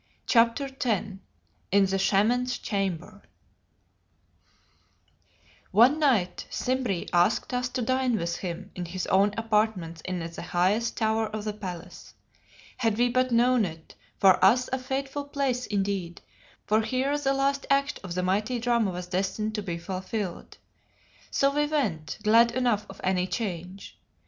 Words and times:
CHAPTER 0.25 0.65
X 0.83 1.05
IN 1.71 1.85
THE 1.85 1.99
SHAMAN'S 1.99 2.57
CHAMBER 2.57 3.21
One 5.69 5.99
night 5.99 6.47
Simbri 6.49 7.07
asked 7.13 7.53
us 7.53 7.69
to 7.69 7.83
dine 7.83 8.15
with 8.17 8.37
him 8.37 8.71
in 8.73 8.85
his 8.85 9.05
own 9.05 9.31
apartments 9.37 10.01
in 10.01 10.17
the 10.17 10.41
highest 10.41 10.97
tower 10.97 11.27
of 11.27 11.43
the 11.43 11.53
palace 11.53 12.15
had 12.77 12.97
we 12.97 13.09
but 13.09 13.31
known 13.31 13.63
it, 13.63 13.93
for 14.17 14.43
us 14.43 14.67
a 14.73 14.79
fateful 14.79 15.25
place 15.25 15.67
indeed, 15.67 16.21
for 16.65 16.81
here 16.81 17.15
the 17.15 17.31
last 17.33 17.67
act 17.69 17.99
of 18.03 18.15
the 18.15 18.23
mighty 18.23 18.57
drama 18.57 18.89
was 18.89 19.05
destined 19.05 19.53
to 19.53 19.61
be 19.61 19.77
fulfilled. 19.77 20.57
So 21.29 21.53
we 21.53 21.67
went, 21.67 22.17
glad 22.23 22.49
enough 22.53 22.87
of 22.89 22.99
any 23.03 23.27
change. 23.27 23.99